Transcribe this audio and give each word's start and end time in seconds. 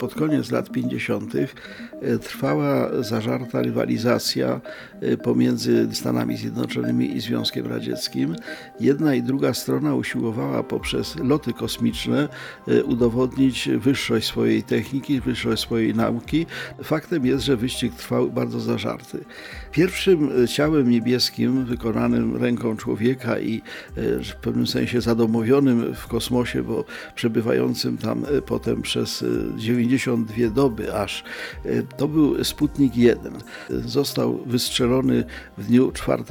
Pod 0.00 0.14
koniec 0.14 0.50
lat 0.50 0.70
50. 0.70 1.34
e, 1.34 2.18
trwała 2.18 3.02
zażarta 3.02 3.62
rywalizacja 3.62 4.60
e, 5.00 5.16
pomiędzy 5.16 5.88
Stanami 5.92 6.36
Zjednoczonymi 6.36 7.16
i 7.16 7.20
Związkiem 7.20 7.66
Radzieckim. 7.66 8.36
Jedna 8.80 9.14
i 9.14 9.22
druga 9.22 9.54
strona 9.54 9.94
usiłowała 9.94 10.62
poprzez 10.62 11.16
loty 11.16 11.52
kosmiczne 11.52 12.28
e, 12.68 12.84
udowodnić 12.84 13.68
wyższość 13.78 14.26
swojej 14.26 14.62
techniki, 14.62 15.20
wyższość 15.20 15.62
swojej 15.62 15.94
nauki. 15.94 16.46
Faktem 16.82 17.26
jest, 17.26 17.44
że 17.44 17.56
wyścig 17.56 17.94
trwał 17.94 18.30
bardzo 18.30 18.60
zażarty. 18.60 19.24
Pierwszym 19.72 20.30
ciałem 20.46 20.90
niebieskim 20.90 21.64
wykonanym 21.64 22.36
ręką 22.36 22.76
człowieka 22.76 23.38
i 23.38 23.62
w 23.96 24.34
pewnym 24.42 24.66
sensie 24.66 25.00
zadomowionym 25.00 25.94
w 25.94 26.06
kosmosie, 26.06 26.62
bo 26.62 26.84
przebywającym 27.14 27.98
tam 27.98 28.26
potem 28.46 28.82
przez 28.82 29.24
90 29.56 29.89
52 29.90 30.50
doby 30.50 30.94
aż. 30.94 31.24
E, 31.64 31.82
to 31.82 32.08
był 32.08 32.44
Sputnik 32.44 32.96
1. 32.96 33.32
Został 33.70 34.44
wystrzelony 34.46 35.24
w 35.58 35.66
dniu 35.66 35.92
4 35.92 36.24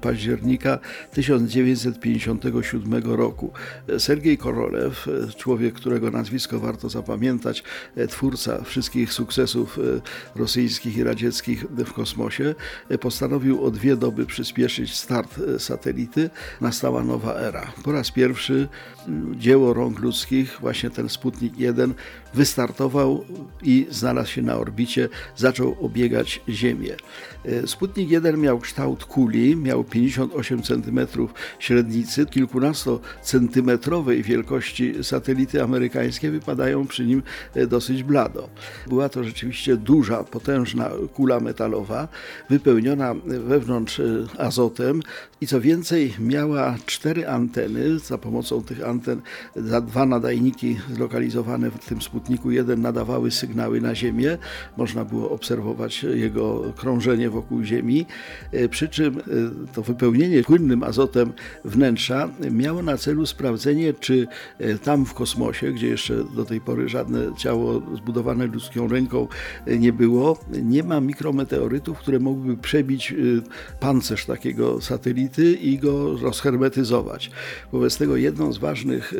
października 0.00 0.78
1957 1.12 3.04
roku. 3.04 3.52
Sergiej 3.98 4.38
Korolew, 4.38 5.08
człowiek, 5.36 5.74
którego 5.74 6.10
nazwisko 6.10 6.60
warto 6.60 6.88
zapamiętać, 6.88 7.62
twórca 8.08 8.64
wszystkich 8.64 9.12
sukcesów 9.12 9.78
e, 9.78 9.82
rosyjskich 10.38 10.96
i 10.96 11.04
radzieckich 11.04 11.64
w 11.70 11.92
kosmosie, 11.92 12.54
postanowił 13.00 13.64
o 13.64 13.70
dwie 13.70 13.96
doby 13.96 14.26
przyspieszyć 14.26 14.94
start 14.94 15.38
e, 15.38 15.58
satelity. 15.58 16.30
Nastała 16.60 17.04
nowa 17.04 17.34
era. 17.34 17.72
Po 17.84 17.92
raz 17.92 18.10
pierwszy 18.10 18.68
dzieło 19.36 19.74
rąk 19.74 19.98
ludzkich, 19.98 20.56
właśnie 20.60 20.90
ten 20.90 21.08
Sputnik 21.08 21.58
1, 21.58 21.94
wystartował 22.34 22.85
i 23.62 23.86
znalazł 23.90 24.30
się 24.30 24.42
na 24.42 24.56
orbicie, 24.56 25.08
zaczął 25.36 25.76
obiegać 25.80 26.40
Ziemię. 26.48 26.96
E, 27.44 27.66
Sputnik 27.66 28.10
1 28.10 28.40
miał 28.40 28.58
kształt 28.58 29.04
kuli, 29.04 29.56
miał 29.56 29.84
58 29.84 30.62
cm 30.62 31.00
średnicy, 31.58 32.26
kilkunastocentymetrowej 32.26 34.22
wielkości 34.22 35.04
satelity 35.04 35.62
amerykańskie 35.62 36.30
wypadają 36.30 36.86
przy 36.86 37.06
nim 37.06 37.22
e, 37.54 37.66
dosyć 37.66 38.02
blado. 38.02 38.48
Była 38.86 39.08
to 39.08 39.24
rzeczywiście 39.24 39.76
duża, 39.76 40.24
potężna 40.24 40.90
kula 41.14 41.40
metalowa, 41.40 42.08
wypełniona 42.50 43.14
wewnątrz 43.24 44.00
e, 44.00 44.26
azotem 44.38 45.02
i 45.40 45.46
co 45.46 45.60
więcej 45.60 46.14
miała 46.18 46.76
cztery 46.86 47.28
anteny. 47.28 47.98
Za 47.98 48.18
pomocą 48.18 48.62
tych 48.62 48.88
anten 48.88 49.20
za 49.56 49.80
dwa 49.80 50.06
nadajniki 50.06 50.76
zlokalizowane 50.94 51.70
w 51.70 51.78
tym 51.78 52.02
Sputniku 52.02 52.50
1 52.50 52.75
nadawały 52.76 53.30
sygnały 53.30 53.80
na 53.80 53.94
Ziemię. 53.94 54.38
Można 54.76 55.04
było 55.04 55.30
obserwować 55.30 56.02
jego 56.02 56.72
krążenie 56.76 57.30
wokół 57.30 57.62
Ziemi, 57.62 58.06
e, 58.52 58.68
przy 58.68 58.88
czym 58.88 59.18
e, 59.18 59.22
to 59.74 59.82
wypełnienie 59.82 60.42
płynnym 60.42 60.82
azotem 60.82 61.32
wnętrza 61.64 62.28
miało 62.50 62.82
na 62.82 62.96
celu 62.96 63.26
sprawdzenie, 63.26 63.94
czy 63.94 64.26
e, 64.58 64.78
tam 64.78 65.06
w 65.06 65.14
kosmosie, 65.14 65.72
gdzie 65.72 65.88
jeszcze 65.88 66.24
do 66.36 66.44
tej 66.44 66.60
pory 66.60 66.88
żadne 66.88 67.18
ciało 67.36 67.82
zbudowane 67.94 68.46
ludzką 68.46 68.88
ręką 68.88 69.28
nie 69.66 69.92
było, 69.92 70.38
nie 70.62 70.82
ma 70.82 71.00
mikrometeorytów, 71.00 71.98
które 71.98 72.18
mogłyby 72.18 72.62
przebić 72.62 73.14
pancerz 73.80 74.26
takiego 74.26 74.80
satelity 74.80 75.52
i 75.52 75.78
go 75.78 76.18
rozhermetyzować. 76.18 77.30
Wobec 77.72 77.98
tego 77.98 78.16
jedną 78.16 78.52
z 78.52 78.58
ważnych, 78.58 79.14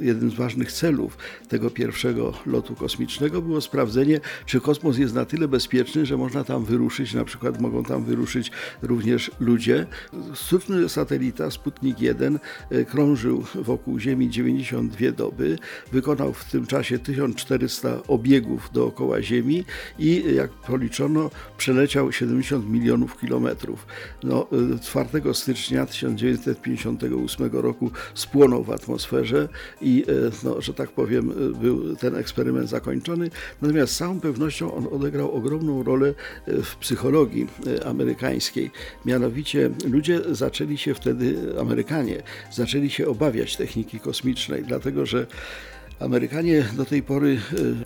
jednym 0.00 0.30
z 0.30 0.34
ważnych 0.34 0.72
celów 0.72 1.18
tego 1.48 1.70
pierwszego 1.70 2.32
lotu 2.46 2.74
kosmicznego 2.74 3.01
kosmicznego 3.02 3.42
było 3.42 3.60
sprawdzenie, 3.60 4.20
czy 4.46 4.60
kosmos 4.60 4.98
jest 4.98 5.14
na 5.14 5.24
tyle 5.24 5.48
bezpieczny, 5.48 6.06
że 6.06 6.16
można 6.16 6.44
tam 6.44 6.64
wyruszyć, 6.64 7.14
na 7.14 7.24
przykład 7.24 7.60
mogą 7.60 7.84
tam 7.84 8.04
wyruszyć 8.04 8.50
również 8.82 9.30
ludzie. 9.40 9.86
Sztuczny 10.34 10.88
satelita 10.88 11.50
Sputnik 11.50 12.00
1 12.00 12.38
e, 12.70 12.84
krążył 12.84 13.44
wokół 13.54 13.98
Ziemi 13.98 14.30
92 14.30 15.12
doby, 15.12 15.58
wykonał 15.92 16.32
w 16.32 16.44
tym 16.44 16.66
czasie 16.66 16.98
1400 16.98 18.02
obiegów 18.08 18.70
dookoła 18.72 19.22
Ziemi 19.22 19.64
i 19.98 20.24
jak 20.34 20.50
policzono 20.50 21.30
przeleciał 21.56 22.12
70 22.12 22.70
milionów 22.70 23.18
kilometrów. 23.18 23.86
No, 24.22 24.48
4 24.82 25.08
e, 25.30 25.34
stycznia 25.34 25.86
1958 25.86 27.50
roku 27.52 27.90
spłonął 28.14 28.64
w 28.64 28.70
atmosferze 28.70 29.48
i, 29.80 30.04
e, 30.08 30.30
no, 30.44 30.60
że 30.60 30.74
tak 30.74 30.90
powiem, 30.90 31.32
był 31.60 31.96
ten 31.96 32.16
eksperyment 32.16 32.68
zakończony 32.68 32.81
zakończony, 32.82 33.30
natomiast 33.62 33.92
z 33.92 33.96
całą 33.96 34.20
pewnością 34.20 34.74
on 34.74 34.86
odegrał 34.92 35.32
ogromną 35.32 35.82
rolę 35.82 36.14
e, 36.46 36.62
w 36.62 36.76
psychologii 36.76 37.46
e, 37.66 37.86
amerykańskiej. 37.86 38.70
Mianowicie 39.04 39.70
ludzie 39.90 40.20
zaczęli 40.30 40.78
się 40.78 40.94
wtedy, 40.94 41.36
Amerykanie, 41.60 42.22
zaczęli 42.52 42.90
się 42.90 43.06
obawiać 43.06 43.56
techniki 43.56 44.00
kosmicznej, 44.00 44.64
dlatego 44.64 45.06
że 45.06 45.26
Amerykanie 46.00 46.64
do 46.76 46.84
tej 46.84 47.02
pory 47.02 47.40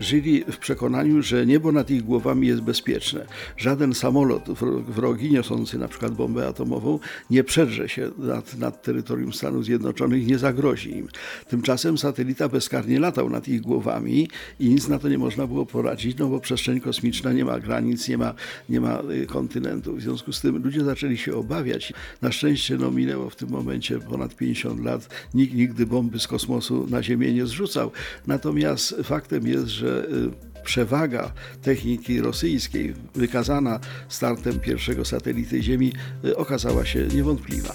e, 0.00 0.04
żyli 0.04 0.44
w 0.52 0.58
przekonaniu, 0.58 1.22
że 1.22 1.46
niebo 1.46 1.72
nad 1.72 1.90
ich 1.90 2.02
głowami 2.02 2.46
jest 2.46 2.60
bezpieczne. 2.60 3.26
Żaden 3.56 3.94
samolot 3.94 4.48
wrogi 4.88 5.30
niosący 5.30 5.78
na 5.78 5.88
przykład 5.88 6.14
bombę 6.14 6.48
atomową 6.48 6.98
nie 7.30 7.44
przedrze 7.44 7.88
się 7.88 8.10
nad, 8.18 8.58
nad 8.58 8.82
terytorium 8.82 9.32
Stanów 9.32 9.64
Zjednoczonych, 9.64 10.26
nie 10.26 10.38
zagrozi 10.38 10.96
im. 10.96 11.08
Tymczasem 11.48 11.98
satelita 11.98 12.48
bezkarnie 12.48 13.00
latał 13.00 13.30
nad 13.30 13.48
ich 13.48 13.60
głowami 13.60 14.28
i 14.60 14.68
nic 14.68 14.88
na 14.88 14.98
to 14.98 15.08
nie 15.08 15.18
można 15.18 15.46
było 15.46 15.66
poradzić, 15.66 16.18
no 16.18 16.28
bo 16.28 16.40
przestrzeń 16.40 16.80
kosmiczna 16.80 17.32
nie 17.32 17.44
ma 17.44 17.60
granic, 17.60 18.08
nie 18.08 18.18
ma, 18.18 18.34
nie 18.68 18.80
ma 18.80 18.98
e, 18.98 19.26
kontynentów. 19.26 19.98
W 19.98 20.02
związku 20.02 20.32
z 20.32 20.40
tym 20.40 20.62
ludzie 20.62 20.84
zaczęli 20.84 21.16
się 21.16 21.34
obawiać. 21.34 21.92
Na 22.22 22.32
szczęście 22.32 22.76
no, 22.76 22.90
minęło 22.90 23.30
w 23.30 23.36
tym 23.36 23.50
momencie 23.50 23.98
ponad 23.98 24.36
50 24.36 24.84
lat. 24.84 25.08
Nikt 25.34 25.54
nigdy 25.54 25.86
bomby 25.86 26.18
z 26.18 26.26
kosmosu 26.26 26.86
na 26.90 27.02
Ziemię 27.02 27.32
nie 27.32 27.46
zrzucał. 27.46 27.91
Natomiast 28.26 28.94
faktem 29.04 29.46
jest, 29.46 29.66
że 29.66 30.04
y, 30.04 30.62
przewaga 30.64 31.32
techniki 31.62 32.20
rosyjskiej 32.20 32.94
wykazana 33.14 33.80
startem 34.08 34.60
pierwszego 34.60 35.04
satelity 35.04 35.62
Ziemi 35.62 35.92
y, 36.24 36.36
okazała 36.36 36.84
się 36.84 37.06
niewątpliwa. 37.06 37.74